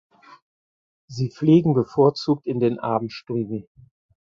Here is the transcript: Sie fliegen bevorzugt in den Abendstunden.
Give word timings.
Sie 1.07 1.29
fliegen 1.29 1.75
bevorzugt 1.75 2.47
in 2.47 2.59
den 2.59 2.79
Abendstunden. 2.79 3.67